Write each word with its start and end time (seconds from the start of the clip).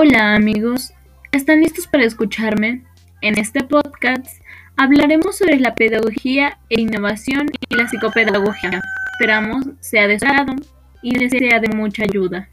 Hola 0.00 0.36
amigos, 0.36 0.94
¿están 1.32 1.60
listos 1.60 1.88
para 1.88 2.04
escucharme? 2.04 2.84
En 3.20 3.36
este 3.36 3.64
podcast 3.64 4.28
hablaremos 4.76 5.38
sobre 5.38 5.58
la 5.58 5.74
pedagogía 5.74 6.56
e 6.70 6.80
innovación 6.80 7.48
y 7.68 7.74
la 7.74 7.88
psicopedagogía. 7.88 8.80
Esperamos 9.14 9.66
sea 9.80 10.06
de 10.06 10.20
su 10.20 10.24
agrado 10.24 10.54
y 11.02 11.18
les 11.18 11.32
sea 11.32 11.58
de 11.58 11.74
mucha 11.74 12.04
ayuda. 12.04 12.48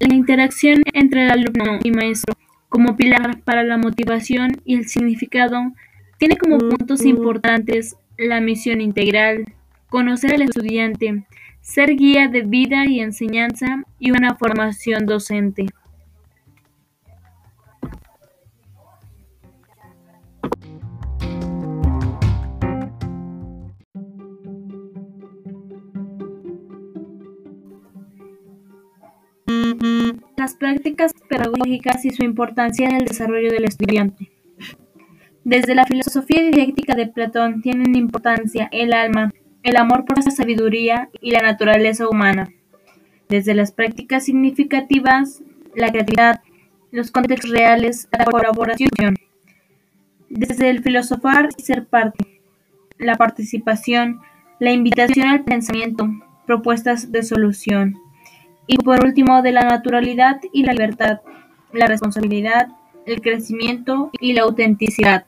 La 0.00 0.14
interacción 0.14 0.80
entre 0.94 1.28
alumno 1.28 1.78
y 1.84 1.90
maestro 1.90 2.34
como 2.70 2.96
pilar 2.96 3.42
para 3.42 3.64
la 3.64 3.76
motivación 3.76 4.62
y 4.64 4.76
el 4.76 4.88
significado 4.88 5.74
tiene 6.18 6.36
como 6.36 6.58
puntos 6.58 7.04
importantes 7.04 7.96
la 8.16 8.40
misión 8.40 8.80
integral, 8.80 9.44
conocer 9.88 10.34
al 10.34 10.42
estudiante, 10.42 11.24
ser 11.60 11.94
guía 11.96 12.28
de 12.28 12.42
vida 12.42 12.84
y 12.86 13.00
enseñanza 13.00 13.84
y 13.98 14.10
una 14.10 14.34
formación 14.34 15.06
docente. 15.06 15.66
Las 30.36 30.54
prácticas 30.54 31.12
pedagógicas 31.28 32.04
y 32.04 32.10
su 32.10 32.24
importancia 32.24 32.88
en 32.88 32.96
el 32.96 33.04
desarrollo 33.04 33.50
del 33.50 33.64
estudiante. 33.64 34.27
Desde 35.48 35.74
la 35.74 35.86
filosofía 35.86 36.42
didáctica 36.42 36.94
de 36.94 37.06
Platón 37.06 37.62
tienen 37.62 37.96
importancia 37.96 38.68
el 38.70 38.92
alma, 38.92 39.32
el 39.62 39.78
amor 39.78 40.04
por 40.04 40.22
la 40.22 40.30
sabiduría 40.30 41.08
y 41.22 41.30
la 41.30 41.40
naturaleza 41.40 42.06
humana. 42.06 42.50
Desde 43.30 43.54
las 43.54 43.72
prácticas 43.72 44.26
significativas, 44.26 45.42
la 45.74 45.90
creatividad, 45.90 46.42
los 46.90 47.10
contextos 47.10 47.50
reales, 47.50 48.08
la 48.12 48.26
colaboración. 48.26 49.16
Desde 50.28 50.68
el 50.68 50.82
filosofar 50.82 51.48
y 51.56 51.62
ser 51.62 51.86
parte, 51.86 52.42
la 52.98 53.14
participación, 53.14 54.20
la 54.58 54.72
invitación 54.72 55.28
al 55.28 55.44
pensamiento, 55.44 56.10
propuestas 56.46 57.10
de 57.10 57.22
solución. 57.22 57.96
Y 58.66 58.76
por 58.76 59.02
último, 59.02 59.40
de 59.40 59.52
la 59.52 59.62
naturalidad 59.62 60.42
y 60.52 60.64
la 60.64 60.74
libertad, 60.74 61.20
la 61.72 61.86
responsabilidad, 61.86 62.68
el 63.06 63.22
crecimiento 63.22 64.10
y 64.20 64.34
la 64.34 64.42
autenticidad. 64.42 65.24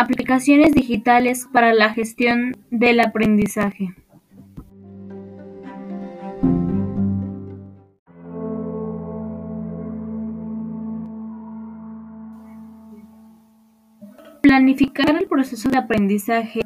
Aplicaciones 0.00 0.72
digitales 0.72 1.46
para 1.52 1.74
la 1.74 1.92
gestión 1.92 2.56
del 2.70 3.00
aprendizaje. 3.00 3.94
Planificar 14.40 15.16
el 15.20 15.28
proceso 15.28 15.68
de 15.68 15.76
aprendizaje 15.76 16.60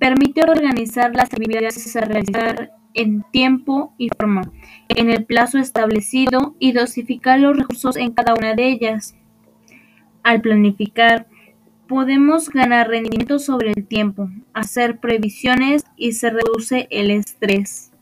permite 0.00 0.42
organizar 0.42 1.14
las 1.14 1.32
actividades 1.32 1.94
a 1.94 2.00
realizar 2.00 2.72
en 2.94 3.22
tiempo 3.30 3.94
y 3.98 4.08
forma, 4.08 4.50
en 4.88 5.10
el 5.10 5.24
plazo 5.24 5.58
establecido 5.58 6.56
y 6.58 6.72
dosificar 6.72 7.38
los 7.38 7.56
recursos 7.56 7.96
en 7.96 8.10
cada 8.10 8.34
una 8.34 8.56
de 8.56 8.66
ellas. 8.66 9.14
Al 10.24 10.40
planificar, 10.40 11.28
Podemos 11.88 12.48
ganar 12.48 12.88
rendimiento 12.88 13.38
sobre 13.38 13.72
el 13.76 13.86
tiempo, 13.86 14.30
hacer 14.54 15.00
previsiones 15.00 15.84
y 15.96 16.12
se 16.12 16.30
reduce 16.30 16.88
el 16.90 17.10
estrés. 17.10 17.92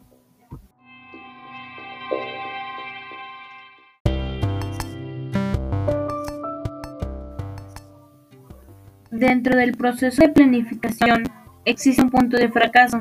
Dentro 9.10 9.56
del 9.56 9.72
proceso 9.72 10.22
de 10.22 10.28
planificación 10.28 11.25
existe 11.64 12.03
un 12.03 12.10
punto 12.10 12.37
de 12.37 12.50
fracaso, 12.50 13.00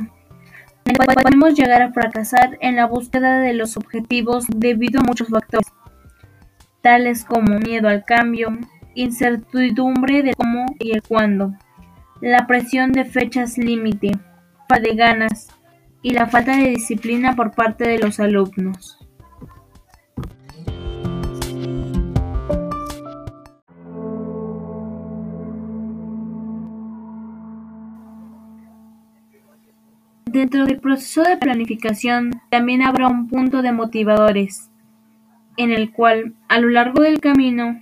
en 0.86 0.96
podemos 0.96 1.54
llegar 1.54 1.84
a 1.84 1.94
fracasar 1.94 2.58
en 2.60 2.76
la 2.76 2.86
búsqueda 2.86 3.40
de 3.40 3.54
los 3.54 3.78
objetivos 3.78 4.46
debido 4.48 5.00
a 5.00 5.04
muchos 5.04 5.30
factores, 5.30 5.68
tales 6.82 7.24
como 7.24 7.60
miedo 7.60 7.88
al 7.88 8.04
cambio, 8.04 8.58
incertidumbre 8.96 10.24
de 10.24 10.34
cómo 10.34 10.66
y 10.80 10.92
el 10.92 11.02
cuándo, 11.02 11.54
la 12.22 12.46
presión 12.48 12.92
de 12.92 13.06
fechas 13.06 13.58
límite, 13.58 14.12
falta 14.68 14.90
de 14.90 14.96
ganas 14.96 15.48
y 16.02 16.12
la 16.12 16.28
falta 16.28 16.58
de 16.58 16.70
disciplina 16.70 17.36
por 17.36 17.52
parte 17.52 17.88
de 17.88 18.00
los 18.00 18.20
alumnos. 18.20 18.98
Dentro 30.26 30.66
del 30.66 30.80
proceso 30.80 31.24
de 31.24 31.36
planificación 31.36 32.42
también 32.50 32.84
habrá 32.84 33.10
un 33.10 33.28
punto 33.28 33.62
de 33.62 33.74
motivadores, 33.74 34.72
en 35.58 35.72
el 35.72 35.92
cual 35.92 36.36
a 36.48 36.60
lo 36.60 36.70
largo 36.70 37.04
del 37.04 37.20
camino 37.20 37.82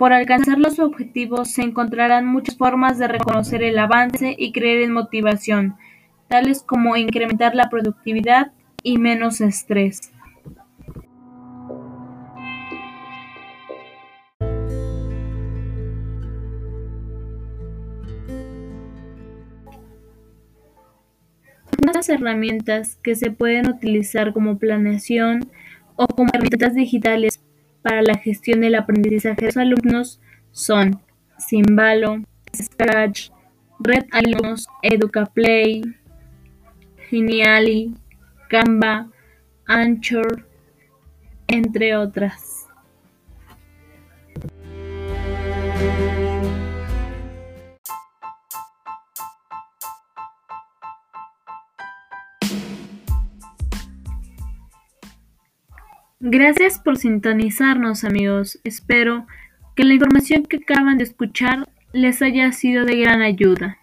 por 0.00 0.14
alcanzar 0.14 0.58
los 0.58 0.78
objetivos 0.78 1.50
se 1.50 1.60
encontrarán 1.60 2.24
muchas 2.24 2.56
formas 2.56 2.98
de 2.98 3.06
reconocer 3.06 3.62
el 3.62 3.78
avance 3.78 4.34
y 4.38 4.50
creer 4.50 4.80
en 4.80 4.92
motivación, 4.92 5.76
tales 6.26 6.62
como 6.62 6.96
incrementar 6.96 7.54
la 7.54 7.68
productividad 7.68 8.50
y 8.82 8.96
menos 8.96 9.42
estrés. 9.42 10.10
Unas 21.82 22.08
herramientas 22.08 22.96
que 23.02 23.14
se 23.14 23.30
pueden 23.30 23.68
utilizar 23.68 24.32
como 24.32 24.56
planeación 24.56 25.50
o 25.96 26.06
como 26.06 26.30
herramientas 26.32 26.74
digitales 26.74 27.29
para 27.82 28.02
la 28.02 28.16
gestión 28.16 28.60
del 28.60 28.74
aprendizaje 28.74 29.40
de 29.40 29.46
los 29.46 29.56
alumnos 29.56 30.20
son 30.52 31.00
Simbalo, 31.38 32.22
Scratch, 32.54 33.30
Red 33.78 34.06
Alumnos, 34.12 34.68
EducaPlay, 34.82 35.82
Geniali, 37.08 37.94
Canva, 38.48 39.08
Anchor, 39.66 40.46
entre 41.48 41.96
otras. 41.96 42.66
Gracias 56.22 56.78
por 56.78 56.98
sintonizarnos 56.98 58.04
amigos, 58.04 58.60
espero 58.62 59.26
que 59.74 59.84
la 59.84 59.94
información 59.94 60.44
que 60.44 60.58
acaban 60.58 60.98
de 60.98 61.04
escuchar 61.04 61.66
les 61.94 62.20
haya 62.20 62.52
sido 62.52 62.84
de 62.84 62.96
gran 62.96 63.22
ayuda. 63.22 63.78